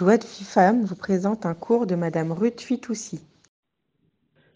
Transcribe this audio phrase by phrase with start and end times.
[0.00, 3.22] De Femme vous présente un cours de Madame Ruth Fitoussi.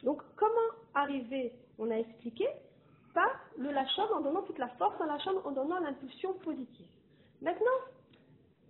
[0.02, 2.46] Donc, comment arriver On a expliqué
[3.12, 3.28] par
[3.58, 6.86] le lâchon en donnant toute la force à lâchon, en donnant l'impulsion positive.
[7.42, 7.78] Maintenant,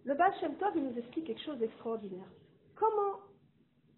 [0.04, 2.26] le Baal Shem Tov, il nous explique quelque chose d'extraordinaire.
[2.74, 3.20] Comment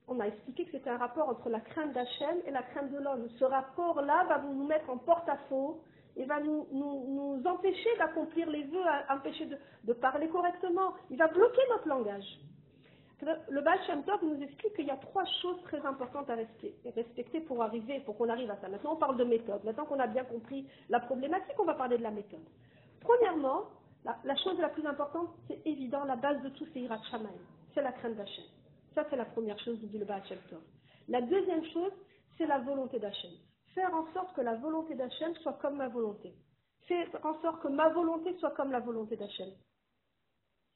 [0.07, 2.99] on a expliqué que c'était un rapport entre la crainte d'Hachem et la crainte de
[2.99, 3.27] l'homme?
[3.39, 5.81] Ce rapport-là va nous mettre en porte-à-faux
[6.15, 10.93] et va nous, nous, empêcher d'accomplir les vœux, empêcher de, de, parler correctement.
[11.09, 12.39] Il va bloquer notre langage.
[13.23, 17.41] Le Baal Shem Tov nous explique qu'il y a trois choses très importantes à respecter
[17.41, 18.69] pour arriver, pour qu'on arrive à ça.
[18.69, 19.65] Maintenant, on parle de méthode.
[19.65, 22.45] Maintenant qu'on a bien compris la problématique, on va parler de la méthode.
[23.01, 23.71] Premièrement,
[24.05, 27.01] la, chose la plus importante, c'est évident, la base de tout, c'est Irat
[27.75, 28.45] C'est la crainte d'Hachem.
[28.95, 30.61] Ça, c'est la première chose, dit le Baal Shem Tov.
[31.09, 31.93] La deuxième chose,
[32.37, 33.31] c'est la volonté d'Hachem.
[33.75, 36.35] Faire en sorte que la volonté d'Hachem soit comme ma volonté.
[36.87, 39.51] Faire en sorte que ma volonté soit comme la volonté d'Hachem.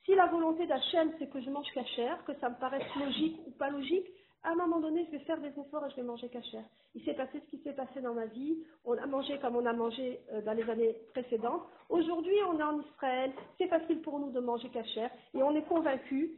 [0.04, 3.50] Si la volonté d'Hachem, c'est que je mange cachère, que ça me paraisse logique ou
[3.52, 4.06] pas logique,
[4.42, 6.64] à un moment donné, je vais faire des efforts et je vais manger cachère.
[6.94, 8.56] Il s'est passé ce qui s'est passé dans ma vie.
[8.84, 11.62] On a mangé comme on a mangé euh, dans les années précédentes.
[11.90, 13.32] Aujourd'hui, on est en Israël.
[13.58, 16.32] C'est facile pour nous de manger cachère et on est convaincu.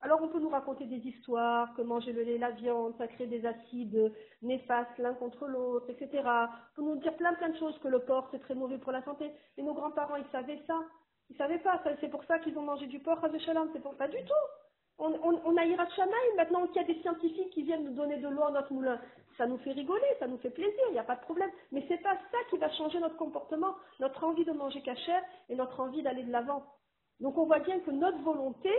[0.00, 3.26] Alors, on peut nous raconter des histoires, que manger le lait, la viande, ça crée
[3.26, 6.24] des acides néfastes l'un contre l'autre, etc.
[6.24, 8.90] On peut nous dire plein plein de choses, que le porc, c'est très mauvais pour
[8.90, 9.30] la santé.
[9.56, 10.80] Mais nos grands-parents, ils savaient ça.
[11.32, 14.18] Ils savaient pas, c'est pour ça qu'ils ont mangé du porc c'est pour pas du
[14.18, 14.44] tout.
[14.98, 15.88] On, a Irat
[16.36, 19.00] maintenant qu'il y a des scientifiques qui viennent nous donner de l'eau à notre moulin.
[19.38, 21.50] Ça nous fait rigoler, ça nous fait plaisir, il n'y a pas de problème.
[21.70, 25.54] Mais c'est pas ça qui va changer notre comportement, notre envie de manger cachère et
[25.54, 26.66] notre envie d'aller de l'avant.
[27.20, 28.70] Donc on voit bien que notre volonté,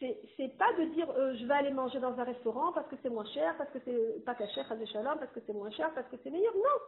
[0.00, 3.10] c'est pas de dire euh, je vais aller manger dans un restaurant parce que c'est
[3.10, 6.30] moins cher, parce que c'est pas cachère, parce que c'est moins cher, parce que c'est
[6.30, 6.54] meilleur.
[6.54, 6.80] Non,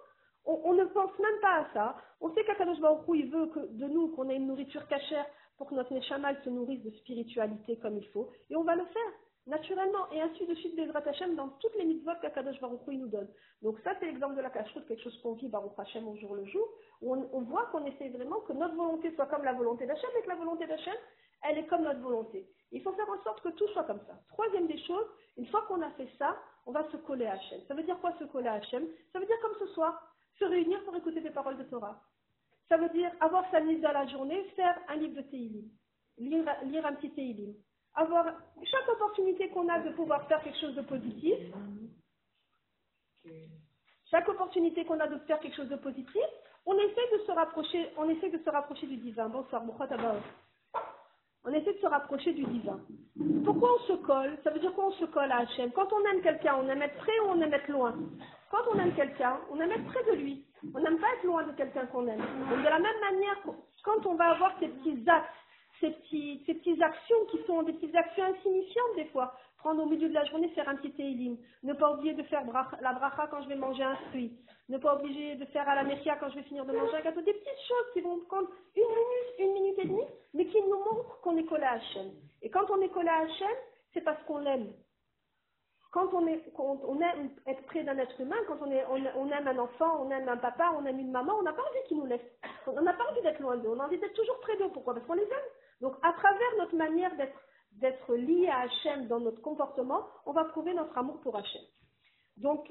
[0.45, 1.97] on, ne pense même pas à ça.
[2.21, 5.69] On sait qu'Akadosh Baruch il veut que, de nous qu'on ait une nourriture cachère pour
[5.69, 8.31] que notre Neshama se nourrisse de spiritualité comme il faut.
[8.49, 9.13] Et on va le faire,
[9.47, 10.11] naturellement.
[10.13, 13.29] Et ainsi de suite, Bezrat Hashem, dans toutes les mitzvot qu'Akadosh Baruch il nous donne.
[13.63, 16.35] Donc ça, c'est l'exemple de la cacheroute, quelque chose qu'on vit Baruch Hashem au jour
[16.35, 16.67] le jour,
[17.03, 20.23] où on, voit qu'on essaie vraiment que notre volonté soit comme la volonté d'Hachem et
[20.23, 20.97] que la volonté d'Hachem,
[21.43, 22.47] elle est comme notre volonté.
[22.73, 24.15] Il faut faire en sorte que tout soit comme ça.
[24.29, 26.37] Troisième des choses, une fois qu'on a fait ça,
[26.67, 27.61] on va se coller à Hachem.
[27.67, 28.87] Ça veut dire quoi se coller à Hachem?
[29.13, 30.10] Ça veut dire comme ce soir,
[30.41, 32.01] se réunir pour écouter des paroles de Torah.
[32.69, 35.69] Ça veut dire avoir sa mise dans la journée, faire un livre de Teilim,
[36.19, 37.55] lire, lire un petit Teilim.
[37.95, 41.37] Avoir chaque opportunité qu'on a de pouvoir faire quelque chose de positif,
[44.11, 46.23] chaque opportunité qu'on a de faire quelque chose de positif,
[46.67, 49.29] on essaie de se rapprocher, on essaie de se rapprocher du divin.
[49.29, 49.65] Bonsoir,
[51.51, 52.79] On essaie de se rapprocher du divin.
[53.45, 54.39] Pourquoi on se colle?
[54.45, 55.73] Ça veut dire qu'on se colle à Hachem?
[55.73, 57.93] Quand on aime quelqu'un, on aime être près ou on aime être loin?
[58.53, 60.45] Quand on aime quelqu'un, on aime être près de lui.
[60.73, 62.21] On n'aime pas être loin de quelqu'un qu'on aime.
[62.21, 63.37] De la même manière,
[63.83, 65.35] quand on va avoir ces petits actes,
[65.81, 65.93] ces,
[66.47, 70.15] ces petites actions qui sont des petites actions insignifiantes des fois, prendre au milieu de
[70.15, 72.43] la journée, faire un petit télim, ne pas oublier de faire
[72.81, 74.33] la bracha quand je vais manger un fruit,
[74.69, 77.01] ne pas oublier de faire à la mercia quand je vais finir de manger un
[77.03, 80.61] gâteau, des petites choses qui vont prendre une minute, une minute et demie, mais qui
[80.63, 82.11] nous montrent qu'on est collé à Hachem.
[82.43, 83.57] Et quand on est collé à Hachem,
[83.93, 84.73] c'est parce qu'on l'aime
[85.91, 89.49] quand on, est, on aime être près d'un être humain, quand on, est, on, aime
[89.49, 91.97] un enfant, on aime un papa, on aime une maman, on n'a pas envie qu'ils
[91.97, 92.21] nous laissent.
[92.67, 94.69] On n'a pas envie d'être loin d'eux, on a envie d'être toujours près d'eux.
[94.73, 94.95] Pourquoi?
[94.95, 95.51] Parce qu'on les aime.
[95.81, 97.37] Donc, à travers notre manière d'être,
[97.81, 101.63] d'être lié à Hachem dans notre comportement, on va prouver notre amour pour Hachem.
[102.37, 102.71] Donc,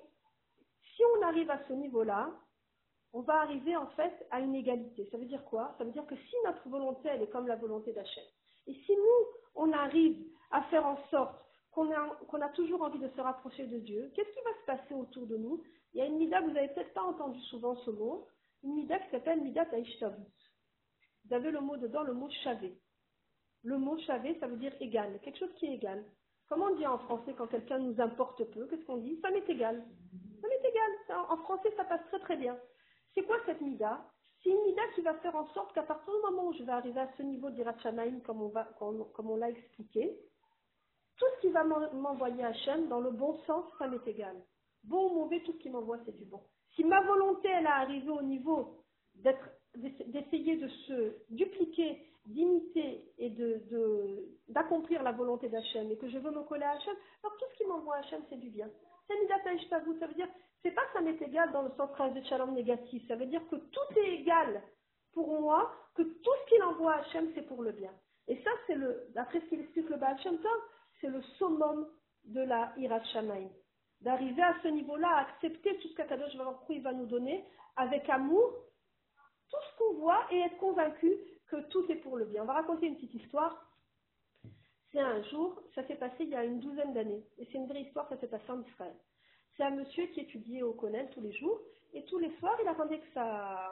[0.96, 2.32] si on arrive à ce niveau-là,
[3.14, 5.08] on va arriver en fait à une égalité.
[5.12, 5.74] Ça veut dire quoi?
[5.78, 8.24] Ça veut dire que si notre volonté, elle est comme la volonté d'Hachem,
[8.68, 9.26] et si nous,
[9.56, 11.36] on arrive à faire en sorte
[11.72, 15.26] qu'on a, toujours envie de se rapprocher de Dieu, qu'est-ce qui va se passer autour
[15.28, 15.64] de nous?
[15.94, 18.28] Il y a une mida, vous n'avez peut-être pas entendu souvent ce mot,
[18.64, 20.26] une mida qui s'appelle mida taïshtavut.
[21.26, 22.78] Vous avez le mot dedans, le mot chavé.
[23.64, 26.04] Le mot chavé, ça veut dire égal, quelque chose qui est égal.
[26.48, 29.20] Comment on dit en français quand quelqu'un nous importe peu Qu'est-ce qu'on dit?
[29.22, 29.84] Ça m'est égal.
[30.42, 31.26] Ça m'est égal.
[31.30, 32.58] En français, ça passe très très bien.
[33.14, 34.04] C'est quoi cette mida
[34.42, 36.72] C'est une mida qui va faire en sorte qu'à partir du moment où je vais
[36.72, 40.18] arriver à ce niveau d'Irachanaïm, comme comme on l'a expliqué,
[41.18, 44.36] tout ce qui va m'envoyer Hachem, dans le bon sens, ça m'est égal.
[44.86, 46.42] Bon ou mauvais, tout ce qui m'envoie, c'est du bon.
[46.76, 48.84] Si ma volonté, elle a arrivé au niveau
[49.76, 53.34] d'essayer de se dupliquer, d'imiter et
[54.48, 57.58] d'accomplir la volonté d'Hachem et que je veux me coller à Hachem, alors tout ce
[57.58, 58.70] qui m'envoie Hachem, c'est du bien.
[59.08, 60.28] C'est Midataï ça veut dire,
[60.62, 63.56] c'est pas ça m'est égal dans le sens de Shalom négatif, ça veut dire que
[63.56, 64.62] tout est égal
[65.14, 67.92] pour moi, que tout ce qu'il envoie à Hachem, c'est pour le bien.
[68.28, 70.38] Et ça, c'est le, d'après ce qu'il explique le Baal Shem
[71.02, 71.88] c'est le summum
[72.26, 73.02] de la Hirat.
[74.02, 77.44] D'arriver à ce niveau-là, à accepter tout ce qu'Akadosh va nous donner
[77.76, 78.54] avec amour,
[79.50, 81.18] tout ce qu'on voit et être convaincu
[81.50, 82.44] que tout est pour le bien.
[82.44, 83.66] On va raconter une petite histoire.
[84.92, 87.68] c'est un jour, ça s'est passé il y a une douzaine d'années, et c'est une
[87.68, 88.96] vraie histoire, ça s'est passé en Israël.
[89.56, 91.60] C'est un monsieur qui étudiait au collège tous les jours,
[91.94, 93.72] et tous les soirs, il attendait que sa,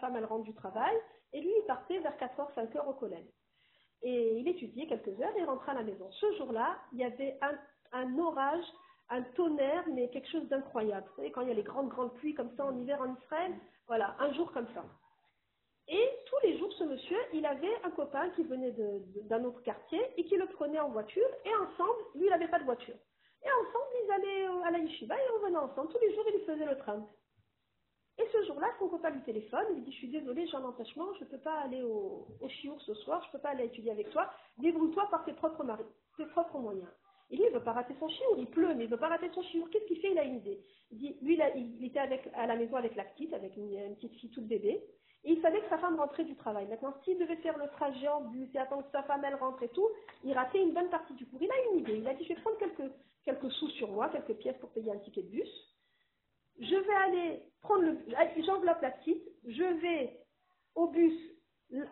[0.00, 0.94] femme elle rentre du travail,
[1.32, 3.26] et lui, il partait vers 4h, 5h au collège.
[4.02, 6.10] Et il étudiait quelques heures et rentrait à la maison.
[6.12, 7.58] Ce jour-là, il y avait un,
[7.92, 8.64] un orage,
[9.08, 11.06] un tonnerre, mais quelque chose d'incroyable.
[11.10, 13.14] Vous savez, quand il y a les grandes, grandes pluies comme ça en hiver en
[13.14, 13.54] Israël,
[13.86, 14.84] voilà, un jour comme ça.
[15.88, 18.74] Et tous les jours, ce monsieur, il avait un copain qui venait
[19.24, 21.28] d'un autre quartier et qui le prenait en voiture.
[21.44, 22.96] Et ensemble, lui, il n'avait pas de voiture.
[23.44, 25.92] Et ensemble, ils allaient à la yeshiva et revenaient ensemble.
[25.92, 27.06] Tous les jours, ils faisaient le train.
[28.18, 30.64] Et ce jour-là, son copain lui téléphone, il lui dit Je suis désolé, j'ai un
[30.64, 33.50] empêchement, je ne peux pas aller au, au chiour ce soir, je ne peux pas
[33.50, 34.30] aller étudier avec toi.
[34.58, 36.88] Débrouille-toi par tes propres, moyens.
[37.30, 39.00] Et lui, il ne veut pas rater son chiour, il pleut, mais il ne veut
[39.00, 39.68] pas rater son chiour.
[39.70, 40.12] Qu'est-ce qu'il fait?
[40.12, 40.60] Il a une idée.
[40.90, 41.98] Il dit, lui, il, était
[42.34, 44.82] à la maison avec la petite, avec une, une petite fille toute bébé,
[45.26, 46.66] il savait que sa femme rentrait du travail.
[46.66, 49.62] Maintenant, s'il devait faire le trajet en bus et attendre que sa femme elle rentre
[49.62, 49.88] et tout,
[50.24, 51.42] il ratait une bonne partie du cours.
[51.42, 51.98] Il a une idée.
[51.98, 52.92] Il a dit, je vais prendre quelques,
[53.24, 55.76] quelques sous sur moi, quelques pièces pour payer un ticket de bus.
[56.60, 57.98] Je vais aller prendre le,
[58.44, 60.20] j'enveloppe la petite, je vais
[60.74, 61.12] au bus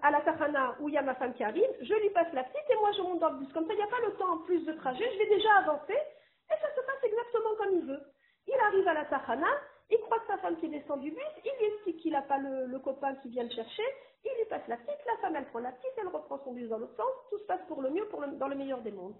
[0.03, 2.45] à la Tahana où il y a ma femme qui arrive, je lui passe la
[2.45, 3.53] petite et moi je monte dans le bus.
[3.53, 5.53] Comme ça, il n'y a pas le temps en plus de trajet, je vais déjà
[5.57, 8.01] avancer et ça se passe exactement comme il veut.
[8.47, 9.49] Il arrive à la Tahana,
[9.91, 12.79] il croise sa femme qui descend du bus, il lui explique qu'il n'a pas le,
[12.79, 13.83] copain qui vient le chercher,
[14.25, 16.69] il lui passe la petite, la femme elle prend la petite, elle reprend son bus
[16.69, 18.09] dans l'autre sens, tout se passe pour le mieux,
[18.39, 19.17] dans le meilleur des mondes.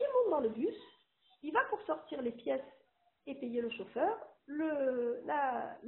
[0.00, 0.74] Il monte dans le bus,
[1.42, 2.60] il va pour sortir les pièces
[3.26, 4.18] et payer le chauffeur.
[4.46, 5.22] Le,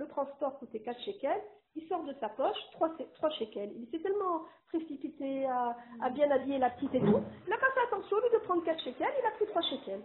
[0.09, 1.43] transport coûtait 4 shekels.
[1.77, 3.73] Il sort de sa poche 3, 3 shekels.
[3.77, 7.23] Il s'est tellement précipité à, bien habiller la petite et tout.
[7.47, 9.63] Il n'a pas fait attention, au lieu de prendre 4 shekels, il a pris 3
[9.63, 10.03] shekels.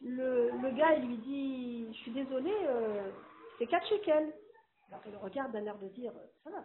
[0.00, 3.07] Le, le gars, il lui dit Je suis désolé, euh,
[3.58, 4.32] c'est 4 shekels.
[4.88, 6.12] Alors il regarde d'un air de dire
[6.44, 6.64] Ça va,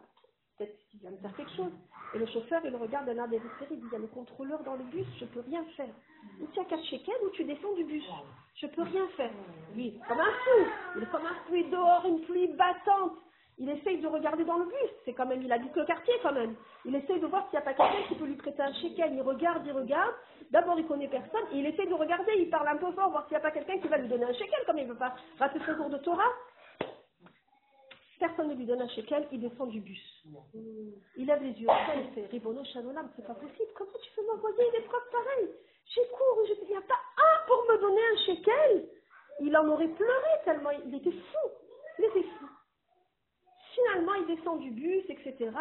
[0.58, 1.72] peut-être qu'il vient de faire quelque chose.
[2.14, 3.70] Et le chauffeur, il regarde d'un air désespéré.
[3.72, 5.94] Il dit Il y a le contrôleur dans le bus, je peux rien faire.
[6.42, 8.06] Ou tu as 4 shekels ou tu descends du bus.
[8.56, 9.32] Je peux rien faire.
[9.76, 10.66] Lui, comme un fou.
[10.96, 13.18] Il est comme un fou, dehors, une pluie battante.
[13.60, 14.92] Il essaye de regarder dans le bus.
[15.06, 16.56] C'est quand même, il habite le quartier quand même.
[16.86, 19.14] Il essaye de voir s'il n'y a pas quelqu'un qui peut lui prêter un shekel.
[19.14, 20.14] Il regarde, il regarde.
[20.50, 21.46] D'abord, il connaît personne.
[21.52, 22.32] Il essaye de regarder.
[22.38, 24.26] Il parle un peu fort, voir s'il n'y a pas quelqu'un qui va lui donner
[24.26, 26.32] un shekel, comme il ne veut pas rater son cours de Torah.
[28.24, 30.24] Personne ne lui donne un shekel, il descend du bus.
[31.18, 33.68] Il lève les yeux au ciel et fait Ribono Shalom, c'est pas possible.
[33.76, 35.50] Comment tu peux m'envoyer une épreuve pareille
[35.94, 38.90] J'ai cours, je- il n'y a pas un pour me donner un shekel.
[39.42, 41.50] Il en aurait pleuré tellement il était fou.
[42.00, 42.46] Il était fou.
[43.76, 45.52] Finalement, il descend du bus, etc.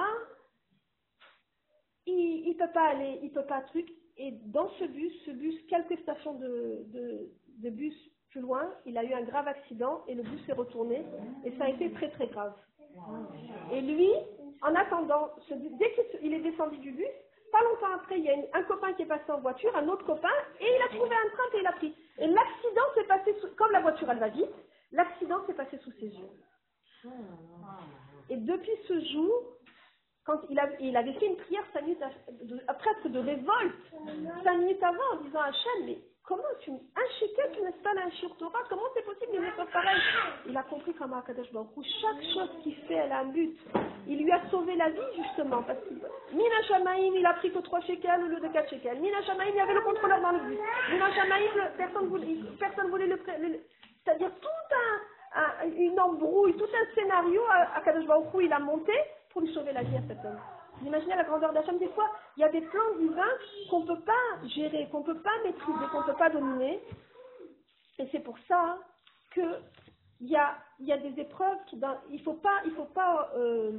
[2.07, 3.91] Il ne peut pas aller, il peut pas truc.
[4.19, 7.97] Et dans ce bus, ce bus, quelques stations de, de, de bus
[8.33, 11.05] plus loin, il a eu un grave accident et le bus s'est retourné
[11.45, 12.55] et ça a été très très grave.
[13.73, 14.11] Et lui,
[14.63, 17.07] en attendant, dès qu'il est descendu du bus,
[17.53, 20.05] pas longtemps après, il y a un copain qui est passé en voiture, un autre
[20.07, 21.95] copain, et il a trouvé un train et il a pris.
[22.19, 24.49] Et l'accident s'est passé, sous- comme la voiture elle va vite,
[24.93, 26.31] l'accident s'est passé sous ses yeux.
[28.31, 29.33] Et depuis ce jour,
[30.25, 33.75] quand il, avait fait une prière cinq minutes, à- de- presque de révolte,
[34.45, 35.97] cinq minutes avant, en disant à Hachem,
[36.37, 36.71] comment tu,
[38.69, 40.01] comment c'est possible une épreuve pareille
[40.47, 41.69] Il a compris comment Akadosh Baruch
[42.01, 43.57] chaque chose qu'il fait, elle a un but.
[44.07, 45.95] Il lui a sauvé la vie, justement, parce que
[46.35, 48.99] Mina Shamaïm, il a pris que 3 shekels au lieu de 4 shekels.
[49.01, 50.59] Mina Shamaïm, il y avait le contrôleur dans le bus.
[50.91, 53.61] Mina Shamaïm, le- personne voulait, personne voulait le, le-
[54.05, 54.75] c'est-à-dire tout
[55.37, 58.93] un, un- une embrouille, tout un scénario, à, à Kadosh Baruch il a monté
[59.31, 60.39] pour lui sauver la vie à cet homme.
[60.83, 63.23] Vous imaginez la grandeur d'Hachem Des fois, il y a des plans divins
[63.71, 66.83] qu'on ne peut pas gérer, qu'on ne peut pas maîtriser, qu'on ne peut pas dominer.
[68.01, 68.79] Et c'est pour ça
[69.31, 69.61] que
[70.21, 71.59] il y a, y des épreuves
[72.11, 73.79] il faut pas, il faut pas euh,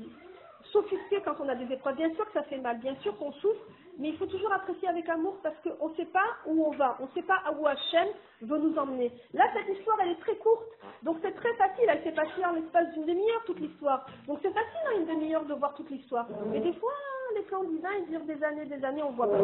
[0.72, 1.98] s'offusquer quand on a des épreuves.
[1.98, 3.66] Bien sûr que ça fait mal, bien sûr qu'on souffre,
[4.00, 6.98] mais il faut toujours apprécier avec amour parce qu'on ne sait pas où on va,
[7.00, 8.08] on ne sait pas où Hachem
[8.42, 9.12] veut nous emmener.
[9.34, 10.68] Là, cette histoire, elle est très courte,
[11.04, 14.06] donc c'est très facile, elle s'est passée en l'espace d'une demi-heure, toute l'histoire.
[14.28, 16.28] Donc c'est facile en une demi-heure de voir toute l'histoire.
[16.48, 16.94] Mais des fois,
[17.36, 19.40] les plans divins, ils durent des années, des années, on voit pas.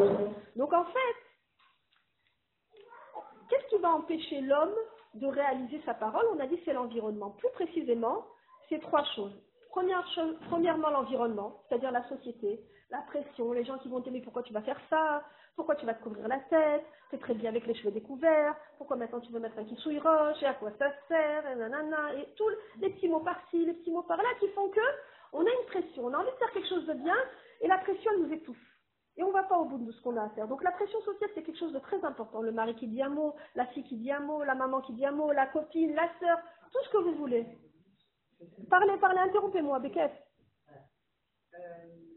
[0.55, 1.15] Donc en fait,
[3.49, 4.75] Qu'est-ce qui va empêcher l'homme
[5.15, 6.25] de réaliser sa parole?
[6.35, 7.31] On a dit c'est l'environnement.
[7.31, 8.25] Plus précisément,
[8.69, 9.33] c'est trois choses.
[9.71, 12.59] Première chose- premièrement, l'environnement, c'est-à-dire la société,
[12.89, 15.23] la pression, les gens qui vont t'aimer, pourquoi tu vas faire ça?
[15.55, 16.85] Pourquoi tu vas te couvrir la tête?
[17.11, 20.41] T'es très bien avec les cheveux découverts Pourquoi maintenant tu veux mettre un kitsouille roche?
[20.41, 21.47] Et à quoi ça sert?
[21.47, 24.79] Et nanana Et tous les petits mots par-ci, les petits mots par-là qui font que
[25.33, 27.15] on a une pression, on a envie de faire quelque chose de bien
[27.61, 28.57] et la pression elle nous étouffe.
[29.17, 30.47] Et on ne va pas au bout de ce qu'on a à faire.
[30.47, 32.41] Donc la pression sociale, c'est quelque chose de très important.
[32.41, 34.93] Le mari qui dit un mot, la fille qui dit un mot, la maman qui
[34.93, 36.39] dit un mot, la copine, la sœur,
[36.71, 37.45] tout ce que vous voulez.
[38.69, 40.13] Parlez, parlez, interrompez-moi, Beckett.
[41.53, 42.08] euh,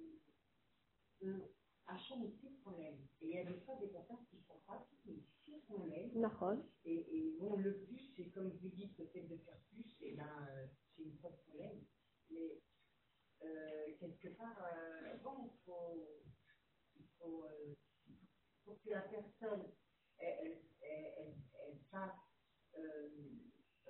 [3.20, 4.58] Et il y a des fois des personnes qui font
[6.14, 6.64] Nahon.
[6.84, 10.14] Et, et bon, le plus, c'est comme vous dites, le fait de faire plus, et
[10.14, 11.84] ben, euh, c'est une fausse problème.
[12.30, 12.60] Mais
[13.44, 16.22] euh, quelque part, euh, bon, il faut,
[16.96, 17.74] il faut, euh,
[18.64, 19.72] faut que la personne,
[20.18, 21.34] elle, elle, elle, elle,
[21.68, 22.10] elle fasse
[22.78, 23.10] euh,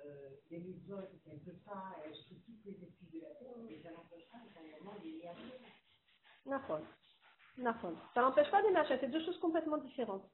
[0.05, 3.57] euh, des mitzvot qu'elle ne peut pas, elle suit toutes les études de la terre,
[3.59, 5.35] mais ça n'empêche pas qu'à un moment, il y a.
[8.13, 10.27] Ça n'empêche pas d'aimer Hachem, c'est deux choses complètement différentes.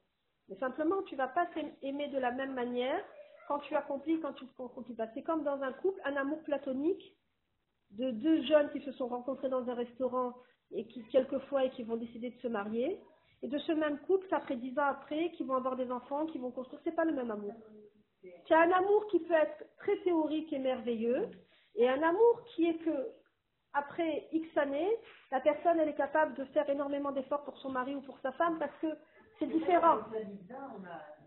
[0.48, 3.04] Mais simplement, tu vas pas t'aimer de la même manière
[3.46, 5.08] quand tu accomplis, quand tu ne accomplis pas.
[5.14, 7.16] C'est comme dans un couple, un amour platonique
[7.90, 10.34] de deux jeunes qui se sont rencontrés dans un restaurant
[10.72, 13.00] et qui, quelquefois, et qui vont décider de se marier.
[13.42, 16.38] Et de ce même couple, après dix ans après, qui vont avoir des enfants, qui
[16.38, 17.54] vont construire, c'est pas le même amour.
[18.46, 21.28] C'est un amour qui peut être très théorique et merveilleux,
[21.76, 23.08] et un amour qui est que,
[23.72, 24.90] après X années,
[25.30, 28.32] la personne, elle est capable de faire énormément d'efforts pour son mari ou pour sa
[28.32, 28.88] femme parce que
[29.38, 29.98] c'est différent.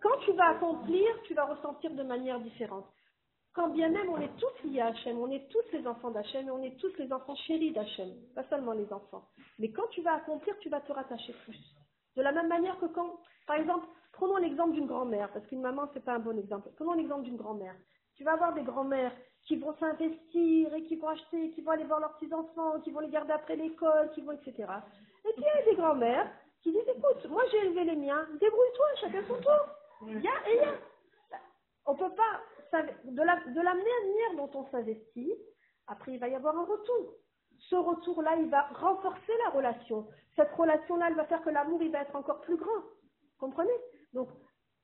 [0.01, 2.85] Quand tu vas accomplir, tu vas ressentir de manière différente.
[3.53, 6.47] Quand bien même on est tous liés à Hachem, on est tous les enfants d'Hachem
[6.47, 9.29] et on est tous les enfants chéris d'Hachem, pas seulement les enfants.
[9.59, 11.59] Mais quand tu vas accomplir, tu vas te rattacher plus.
[12.15, 15.89] De la même manière que quand, par exemple, prenons l'exemple d'une grand-mère, parce qu'une maman,
[15.93, 16.69] c'est pas un bon exemple.
[16.75, 17.75] Prenons l'exemple d'une grand-mère.
[18.15, 19.13] Tu vas avoir des grand-mères
[19.45, 23.01] qui vont s'investir et qui vont acheter, qui vont aller voir leurs petits-enfants, qui vont
[23.01, 24.53] les garder après l'école, qui vont, etc.
[25.25, 28.25] Et puis il y a des grand-mères qui disent, écoute, moi j'ai élevé les miens,
[28.39, 29.67] débrouille-toi, chacun son tour.
[30.07, 30.73] Il y a et il y a.
[31.85, 35.33] On peut pas, de la, de la manière dont on s'investit,
[35.87, 37.15] après il va y avoir un retour.
[37.69, 40.07] Ce retour-là, il va renforcer la relation.
[40.35, 42.83] Cette relation-là, elle va faire que l'amour, il va être encore plus grand.
[43.39, 43.77] Comprenez?
[44.13, 44.29] Donc,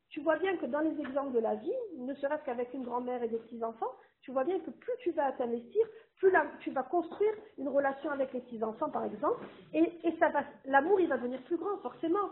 [0.10, 3.22] tu vois bien que dans les exemples de la vie, ne serait-ce qu'avec une grand-mère
[3.24, 5.86] et des petits-enfants, tu vois bien que plus tu vas t'investir,
[6.18, 9.40] plus la- tu vas construire une relation avec les petits-enfants, par exemple,
[9.74, 12.30] et, et ça va, l'amour, il va devenir plus grand, forcément.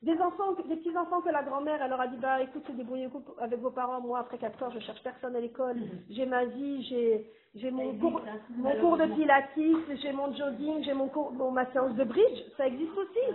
[0.00, 3.58] Des enfants, des petits-enfants que la grand-mère, elle leur a dit, bah, écoute, débrouillez-vous avec
[3.58, 5.76] vos parents, moi, après 4 heures, je cherche personne à l'école,
[6.08, 8.20] j'ai ma vie, j'ai, j'ai mon cours,
[8.50, 12.44] mon cours de pilates, j'ai mon jogging, j'ai mon cours, bon, ma séance de bridge,
[12.56, 13.26] ça existe aussi.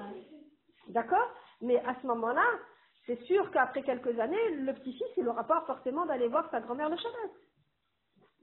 [0.87, 1.27] D'accord?
[1.61, 2.43] Mais à ce moment-là,
[3.05, 6.89] c'est sûr qu'après quelques années, le petit-fils, il n'aura pas forcément d'aller voir sa grand-mère
[6.89, 7.31] le Shabbat.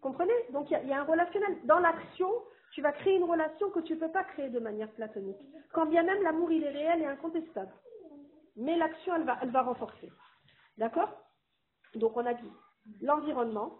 [0.00, 0.32] Comprenez?
[0.52, 1.58] Donc il y, a- un relationnel.
[1.64, 2.30] Dans l'action,
[2.72, 5.40] tu vas créer une relation que tu ne peux pas créer de manière platonique.
[5.72, 7.72] Quand bien même l'amour, il est réel et incontestable.
[8.56, 10.10] Mais l'action, elle va, renforcer.
[10.78, 11.10] D'accord?
[11.94, 12.50] Donc on a dit
[13.00, 13.78] l'environnement.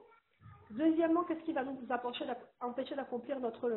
[0.71, 3.69] Deuxièmement, qu'est-ce qui va nous empêcher d'ac- empêcher d'accomplir notre,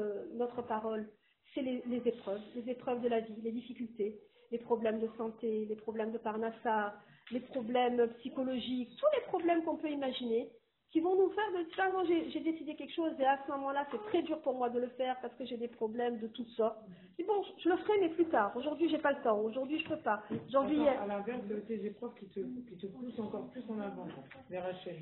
[0.62, 1.10] parole?
[1.53, 4.19] C'est les épreuves, les épreuves de la vie, les difficultés,
[4.53, 6.93] les problèmes de santé, les problèmes de parnassa,
[7.31, 10.50] les problèmes psychologiques, tous les problèmes qu'on peut imaginer,
[10.91, 14.03] qui vont nous faire de moi, j'ai décidé quelque chose et à ce moment-là, c'est
[14.10, 16.77] très dur pour moi de le faire parce que j'ai des problèmes de toutes sortes.
[17.17, 18.55] Et bon, je le ferai, mais plus tard.
[18.55, 19.39] Aujourd'hui, j'ai pas le temps.
[19.39, 20.22] Aujourd'hui, je peux pas.
[20.48, 24.07] Aujourd'hui, à l'inverse de ces épreuves qui te, qui te poussent encore plus en avant,
[24.51, 24.98] vers Hachem.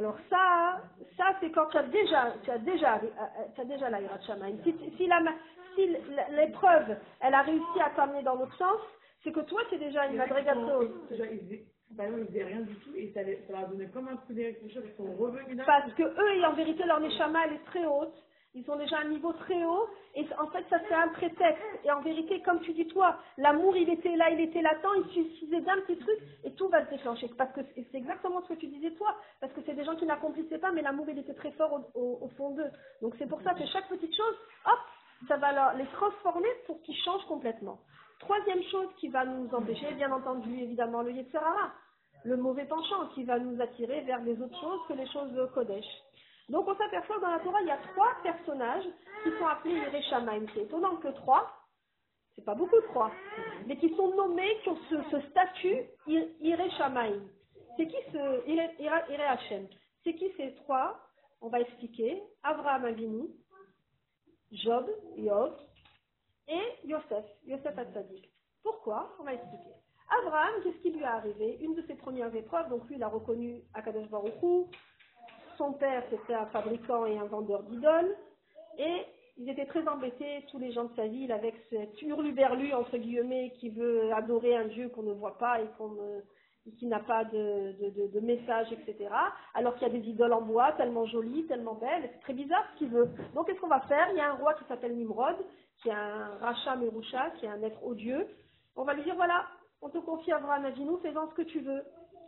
[0.00, 0.82] Alors ça,
[1.16, 4.00] ça c'est quand tu as déjà, tu as déjà, euh, euh, tu as déjà la
[4.00, 4.56] Hirat Shamayim.
[4.64, 5.20] Si, si la
[5.74, 5.86] si
[6.36, 8.80] l'épreuve, elle a réussi à t'amener dans l'autre sens,
[9.24, 10.60] c'est que toi, tu es déjà une madrigato.
[11.96, 14.16] Par exemple, ils faisaient rien du tout et ça, ça leur a donné comme un
[14.16, 15.64] coup d'électricité, ils sont revenus là.
[15.66, 18.14] Parce que eux, en vérité, leur neshama, elle est très haute.
[18.52, 19.88] Ils ont déjà un niveau très haut.
[20.16, 21.62] Et en fait, ça, c'est un prétexte.
[21.84, 24.86] Et en vérité, comme tu dis toi, l'amour, il était là, il était latent.
[24.96, 27.28] Il suffisait d'un petit truc et tout va se déclencher.
[27.38, 29.14] Parce que c'est c'est exactement ce que tu disais toi.
[29.40, 32.00] Parce que c'est des gens qui n'accomplissaient pas, mais l'amour, il était très fort au,
[32.00, 32.70] au- au fond d'eux.
[33.02, 34.36] Donc c'est pour ça que chaque petite chose,
[34.66, 34.78] hop,
[35.28, 37.78] ça va les transformer pour qu'ils changent complètement.
[38.20, 41.72] Troisième chose qui va nous empêcher, bien entendu, évidemment, le Yetzirara,
[42.24, 45.46] le mauvais penchant qui va nous attirer vers les autres choses que les choses de
[45.46, 45.86] Kodesh.
[46.50, 48.84] Donc on s'aperçoit dans la Torah, il y a trois personnages
[49.22, 50.46] qui sont appelés Yereshamaim.
[50.52, 51.50] C'est étonnant que trois,
[52.34, 53.10] c'est pas beaucoup trois,
[53.66, 57.20] mais qui sont nommés, qui ont ce, ce statut Yereshamaim.
[57.76, 59.68] C'est qui ce Yere Hashem?
[60.04, 61.00] C'est qui ces trois?
[61.40, 62.22] On va expliquer.
[62.42, 63.28] Avraham Avinu,
[64.52, 65.52] Job, Yod,
[66.48, 68.28] et Yosef, Yosef Hatzadik.
[68.62, 69.14] Pourquoi?
[69.20, 69.70] On va expliquer.
[70.22, 71.58] Abraham, qu'est-ce qui lui est arrivé?
[71.60, 74.64] Une de ses premières épreuves, donc lui, il a reconnu Akadosh Baruch Hu.
[75.56, 78.16] Son père, c'était un fabricant et un vendeur d'idoles.
[78.78, 79.04] Et
[79.36, 83.52] ils étaient très embêtés, tous les gens de sa ville, avec cet hurluberlu, entre guillemets,
[83.60, 86.22] qui veut adorer un Dieu qu'on ne voit pas et qu'on ne-
[86.78, 89.08] qui n'a pas de, de, de- de message, etc.
[89.54, 92.64] Alors qu'il y a des idoles en bois, tellement jolies, tellement belles, c'est très bizarre
[92.72, 93.08] ce qu'il veut.
[93.34, 94.08] Donc qu'est-ce qu'on va faire?
[94.10, 95.36] Il y a un roi qui s'appelle Nimrod,
[95.82, 98.26] qui est un Racha Merusha, qui est un être odieux.
[98.76, 99.46] On va lui dire, voilà,
[99.82, 101.82] on te confie Abraham Avinu, fais-en ce que tu veux.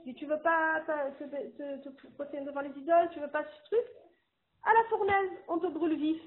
[0.05, 3.87] Si tu veux pas te, te, devant les idoles, tu veux pas ce truc,
[4.65, 6.21] à la fournaise, on te brûle vif.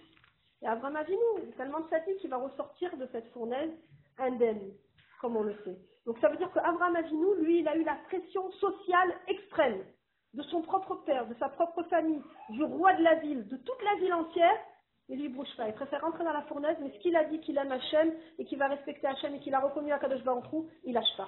[0.61, 3.71] Et Abraham Avinu, tellement sadique qu'il va ressortir de cette fournaise
[4.19, 4.71] indemne.
[5.21, 5.77] comme on le sait.
[6.05, 9.83] Donc ça veut dire qu'Abraham Avinu, lui, il a eu la pression sociale extrême
[10.33, 13.83] de son propre père, de sa propre famille, du roi de la ville, de toute
[13.83, 14.59] la ville entière,
[15.07, 15.67] et lui, il bouge pas.
[15.67, 18.45] Il préfère rentrer dans la fournaise, mais ce qu'il a dit qu'il aime Hachem et
[18.45, 21.27] qu'il va respecter Hachem et qu'il a reconnu à Kadosh Baruch Hu, il lâche pas.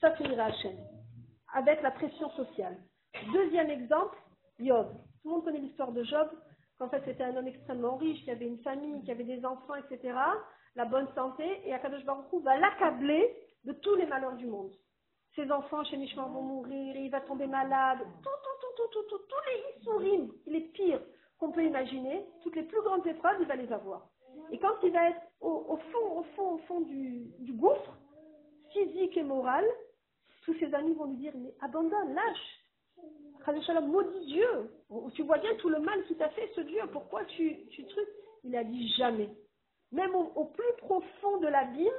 [0.00, 0.76] Ça, c'est Hachem.
[1.54, 2.76] Avec la pression sociale.
[3.32, 4.18] Deuxième exemple,
[4.58, 4.88] Job.
[5.22, 6.28] Tout le monde connaît l'histoire de Job,
[6.78, 9.74] qu'en fait c'était un homme extrêmement riche, qui avait une famille, qui avait des enfants,
[9.74, 10.14] etc.
[10.74, 13.34] La bonne santé, et Akadosh Baruch Hu va l'accabler
[13.66, 14.72] de tous les malheurs du monde.
[15.34, 19.18] Ses enfants chez Mishmar vont mourir, il va tomber malade, tout, tout, tout, tout, tout,
[19.18, 21.02] tous les issourim, les pires
[21.38, 24.08] qu'on peut imaginer, toutes les plus grandes épreuves, il va les avoir.
[24.50, 27.98] Et quand il va être au, fond, au fond, au fond du, gouffre,
[28.72, 29.64] physique et moral,
[30.44, 34.70] tous ses amis vont lui dire, mais abandonne, lâche, maudit Dieu.
[35.14, 36.80] Tu vois bien tout le mal qu'il t'a fait, ce Dieu.
[36.92, 38.08] Pourquoi tu, tu trucs
[38.44, 39.30] Il a dit jamais.
[39.92, 41.92] Même au, au plus profond de l'abîme,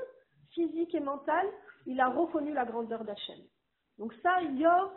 [0.51, 1.45] physique et mental,
[1.85, 3.39] il a reconnu la grandeur d'Hachem.
[3.97, 4.91] Donc ça, Yov,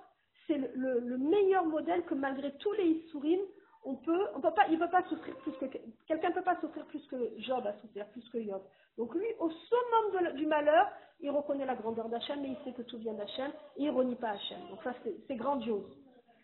[0.47, 3.41] c'est le, le, le meilleur modèle que malgré tous les Issourim,
[3.85, 5.67] on peut, on peut pas, il pas souffrir plus que
[6.07, 8.63] quelqu'un peut pas souffrir plus que Job a souffert plus que Job.
[8.99, 10.91] Donc lui, au summum du malheur,
[11.21, 14.17] il reconnaît la grandeur d'Hachem, mais il sait que tout vient d'Hachem, et il renie
[14.17, 14.59] pas Hachem.
[14.69, 15.97] Donc ça, c'est c'est grandiose.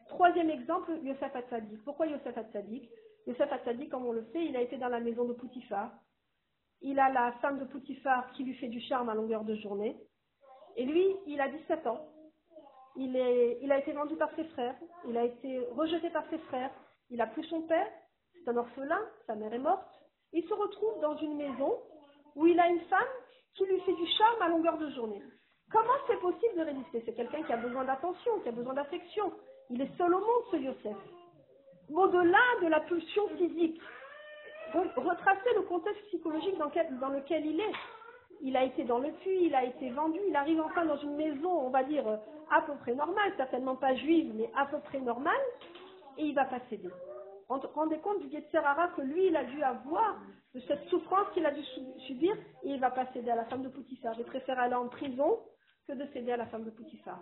[0.09, 1.83] Troisième exemple, Yosef Hatzadik.
[1.85, 2.89] Pourquoi Yosef Hatzadik?
[3.27, 5.91] Yosef Hatzadik, comme on le sait, il a été dans la maison de Poutifar.
[6.83, 9.97] Il a la femme de Poutifar qui lui fait du charme à longueur de journée.
[10.76, 12.06] Et lui, il a 17 ans.
[12.97, 14.76] Il, a été vendu par ses frères.
[15.09, 16.71] Il a été rejeté par ses frères.
[17.11, 17.88] Il a plus son père.
[18.33, 19.00] C'est un orphelin.
[19.26, 19.87] Sa mère est morte.
[20.33, 21.78] Il se retrouve dans une maison
[22.35, 23.14] où il a une femme
[23.54, 25.23] qui lui fait du charme à longueur de journée.
[25.71, 27.02] Comment c'est possible de résister?
[27.04, 29.33] C'est quelqu'un qui a besoin d'attention, qui a besoin d'affection.
[29.71, 30.97] Il est seul au monde, ce Yosef.
[31.92, 33.80] Au-delà de la pulsion physique,
[34.97, 37.73] retracer le contexte psychologique dans, quel- dans lequel il est.
[38.42, 41.16] Il a été dans le puits, il a été vendu, il arrive enfin dans une
[41.16, 42.04] maison, on va dire,
[42.50, 45.40] à peu près normale, certainement pas juive, mais à peu près normale,
[46.18, 46.91] et il va pas céder.
[47.49, 50.17] Rend- Rendez compte du Yetzerara que lui, il a dû avoir,
[50.54, 53.45] de cette souffrance qu'il a dû su- subir, et il va pas céder à la
[53.47, 54.15] femme de Poutifar.
[54.19, 55.39] Il préfère aller en prison
[55.89, 57.19] que de céder à la femme de Poutifar.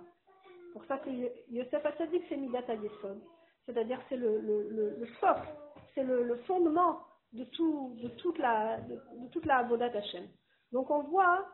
[0.72, 3.20] pour ça que Yo- Yosef Hatzadik, c'est Midat Yesod.
[3.66, 5.48] C'est-à-dire, c'est le, le, le, le socle,
[5.94, 6.98] c'est le fondement
[7.34, 10.26] de, tout, de toute la, de, de Hashem.
[10.72, 11.46] Donc, on voit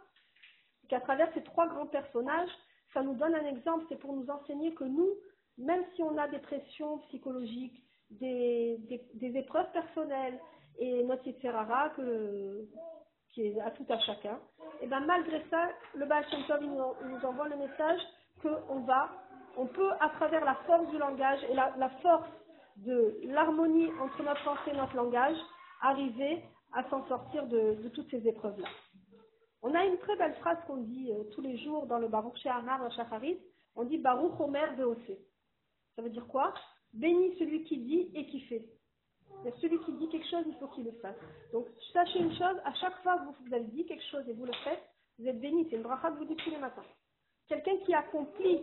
[0.88, 2.50] qu'à travers ces trois grands personnages,
[2.92, 5.10] ça nous donne un exemple, c'est pour nous enseigner que nous,
[5.58, 8.78] même si on a des pressions psychologiques, des,
[9.14, 10.38] des, épreuves personnelles
[10.78, 12.66] et notre Yitzhara que
[13.32, 14.40] qui est à tout à chacun,
[14.80, 18.00] et ben malgré ça, le Baal Shem nous, nous envoie le message
[18.42, 19.08] qu'on va,
[19.56, 22.28] on peut, à travers la force du langage et la, la force
[22.78, 25.36] de l'harmonie entre notre pensée et notre langage,
[25.80, 28.68] arriver à s'en sortir de, toutes ces épreuves-là.
[29.62, 32.36] On a une très belle phrase qu'on dit euh, tous les jours dans le Baruch
[32.38, 33.38] She'amar à Shacharit,
[33.74, 35.18] on dit Baruch Omer Veose.
[35.96, 36.54] Ça veut dire quoi?
[36.92, 38.68] Béni celui qui dit et qui fait.
[39.60, 41.16] Celui qui dit quelque chose, il faut qu'il le fasse.
[41.52, 44.44] Donc, sachez une chose, à chaque fois que vous, avez dit quelque chose et vous
[44.44, 44.82] le faites,
[45.18, 45.66] vous êtes béni.
[45.70, 46.84] C'est une bracha que vous dites tous les matins.
[47.48, 48.62] Quelqu'un qui accomplit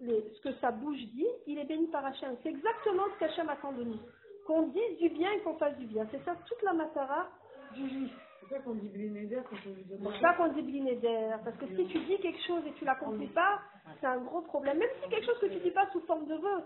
[0.00, 2.36] ce que sa bouche dit, il est béni par Hachem.
[2.42, 4.00] C'est exactement ce qu'Hachem attend de nous.
[4.46, 6.06] Qu'on dise du bien et qu'on fasse du bien.
[6.10, 7.28] C'est ça toute la matara
[7.74, 8.12] du juif.
[8.40, 11.30] C'est ça qu'on dit Blinéder quand on lui C'est ça qu'on dit blinéder.
[11.44, 13.60] Parce que si tu dis quelque chose et tu l'accomplis pas,
[14.00, 14.78] c'est un gros problème.
[14.78, 16.62] Même si c'est quelque chose que tu dis pas sous forme de vœu.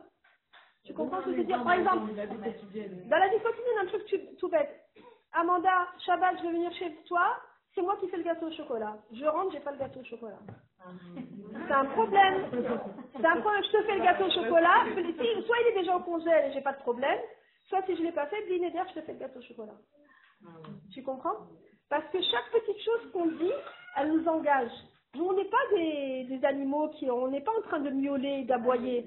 [0.85, 1.63] Tu comprends ce que je veux dire?
[1.63, 2.13] Par exemple,
[3.09, 4.85] dans la vie quotidienne, un truc tout- bête.
[5.33, 7.37] Amanda, Shabbat, je vais venir chez toi.
[7.75, 8.97] C'est moi qui fais le gâteau au chocolat.
[9.13, 10.39] Je rentre, j'ai pas le gâteau au chocolat.
[11.67, 12.47] C'est un problème.
[13.13, 13.63] C'est un problème.
[13.65, 14.85] Je te fais le gâteau au chocolat.
[15.47, 17.19] Soit il est déjà au congèle et j'ai pas de problème.
[17.71, 19.79] Soit si je l'ai pas fait, blinéder, je te fais le gâteau au chocolat.
[20.93, 21.37] Tu comprends?
[21.89, 23.53] Parce que chaque petite chose qu'on dit,
[23.97, 24.71] elle nous engage.
[25.15, 28.45] Nous, on n'est pas des, des animaux qui, on n'est pas en train de miauler,
[28.45, 29.03] d'aboyer.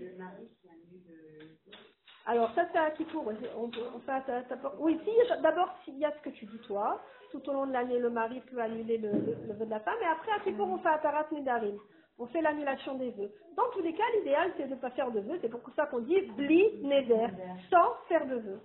[2.25, 3.27] Alors ça, c'est à Kippour.
[3.27, 3.35] ouais.
[3.57, 7.47] On, ta- ta- Oui, si, d'abord, s'il y a ce que tu dis toi, tout
[7.49, 9.97] au long de l'année, le mari peut annuler le, le, le vœu de la femme,
[10.01, 11.77] et après, à Kippour, on fait Atarat Nedarim.
[12.19, 13.31] On fait l'annulation des vœux.
[13.57, 15.37] Dans tous les cas, l'idéal, c'est de ne pas faire de vœux.
[15.41, 17.27] C'est pour ça qu'on dit bli neder,
[17.69, 18.61] sans faire de vœux.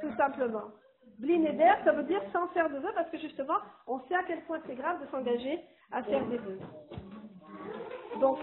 [0.00, 0.70] Tout simplement.
[1.18, 4.22] Bli neder, ça veut dire sans faire de vœux, parce que justement, on sait à
[4.24, 5.60] quel point c'est grave de s'engager
[5.92, 6.58] à faire des vœux.
[8.20, 8.38] Donc,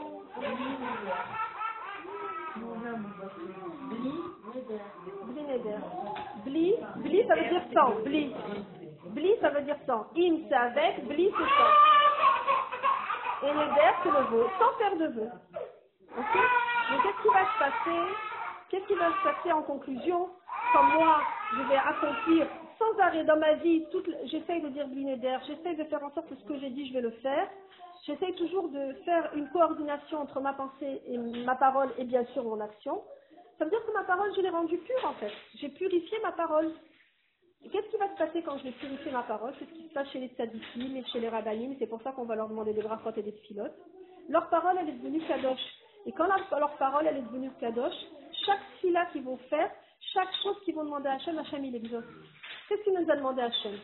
[5.26, 5.78] Bli neder.
[6.46, 7.96] Bli, bli, ça veut dire sans.
[8.04, 8.36] Bli.
[9.10, 10.08] Bli, ça veut dire sans.
[10.16, 11.08] In, c'est avec.
[11.08, 11.97] Bli, c'est sans.
[13.44, 14.46] Et neder, c'est le vœu.
[14.60, 15.30] Sans faire de vœu.
[16.18, 16.36] Ok
[16.92, 18.02] Donc, qu'est-ce qui va se passer
[18.70, 20.30] Qu'est-ce qui va se passer en conclusion
[20.74, 21.22] Quand moi,
[21.56, 22.48] je vais accomplir
[22.80, 23.86] sans arrêt dans ma vie,
[24.26, 26.94] j'essaye de dire d'air, j'essaye de faire en sorte que ce que j'ai dit, je
[26.94, 27.48] vais le faire.
[28.06, 32.44] J'essaye toujours de faire une coordination entre ma pensée et ma parole et bien sûr
[32.44, 33.02] mon action.
[33.58, 35.32] Ça veut dire que ma parole, je l'ai rendue pure en fait.
[35.56, 36.72] J'ai purifié ma parole.
[37.64, 39.54] Qu'est-ce qui va se passer quand je vais purifier ma parole?
[39.60, 41.76] C'est ce qui se passe chez les tzadikim et chez les rabbinim.
[41.80, 43.76] C'est pour ça qu'on va leur demander des brachot et des tfilotes.
[44.30, 45.60] Leur parole, elle est devenue kadosh.
[46.06, 47.94] Et quand leur, parole, elle est devenue kadosh,
[48.46, 49.70] chaque fila qu'ils vont faire,
[50.14, 52.06] chaque chose qu'ils vont demander à Hachem, Hachem, il exauce.
[52.70, 53.78] Qu'est-ce qu'il nous a demandé Hachem?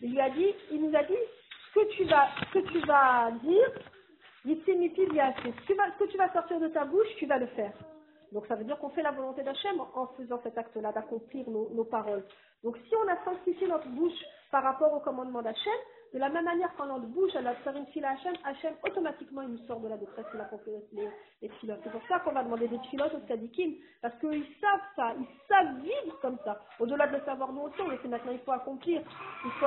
[0.00, 1.14] Il lui a dit, il nous a dit,
[1.68, 3.70] ce que tu vas, ce que tu vas dire,
[4.44, 7.72] ce que tu vas sortir de ta bouche, tu vas le faire.
[8.32, 11.84] Donc ça veut dire qu'on fait la volonté d'Hachem en faisant cet acte-là, d'accomplir nos,
[11.84, 12.24] paroles.
[12.64, 14.18] Donc si on a sanctifié notre bouche
[14.50, 15.72] par rapport au commandement d'Hachem,
[16.14, 18.74] de la même manière quand notre bouche elle a faire une file à Hachem, Hachem
[18.84, 21.08] automatiquement il nous sort de la détresse, il accomplit les,
[21.42, 21.80] les filotes.
[21.84, 25.26] C'est pour ça qu'on va demander des filotes aux tzadikim, parce qu'ils savent ça, ils
[25.48, 26.60] savent vivre comme ça.
[26.80, 29.02] Au-delà de le savoir nous aussi, le sait maintenant, il faut accomplir.
[29.44, 29.66] Il faut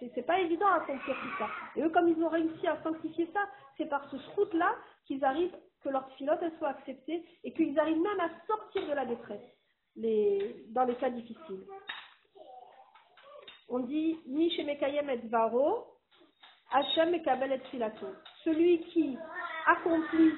[0.00, 1.48] c'est, c'est pas évident à accomplir tout ça.
[1.76, 3.40] Et eux, comme ils ont réussi à sanctifier ça,
[3.76, 4.74] c'est par ce route-là
[5.06, 8.92] qu'ils arrivent, que leur filote elle soit acceptée et qu'ils arrivent même à sortir de
[8.92, 9.54] la détresse
[9.96, 11.64] dans les cas difficiles.
[13.68, 15.10] On dit Mekayem.
[18.44, 19.18] Celui qui
[19.66, 20.32] accomplit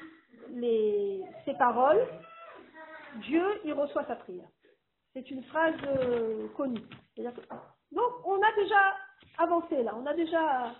[1.45, 2.07] ses paroles,
[3.15, 4.47] Dieu, il reçoit sa prière.
[5.13, 6.83] C'est une phrase euh, connue.
[7.17, 8.95] Donc, on a déjà
[9.39, 10.75] avancé là, on a déjà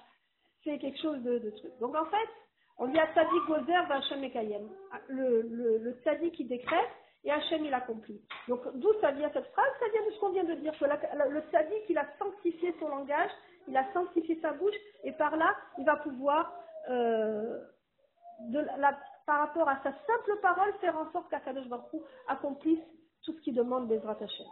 [0.64, 1.72] fait quelque chose de, de truc.
[1.80, 2.30] Donc, en fait,
[2.78, 4.70] on dit à Tzadik Gozer Hachem Mekayem.
[5.10, 6.90] Le, le, le Tzadik qui décrète
[7.24, 8.22] et Hachem il accomplit.
[8.48, 10.86] Donc, d'où ça vient cette phrase Ça vient de ce qu'on vient de dire, que
[10.86, 13.32] le Tzadik il a sanctifié son langage,
[13.68, 16.54] il a sanctifié sa bouche, et par là, il va pouvoir,
[16.90, 17.60] euh,
[19.26, 22.80] par rapport à sa simple parole, faire en sorte qu'Akadosh Baruch accomplisse
[23.24, 24.48] tout ce qu'il demande des Hachem.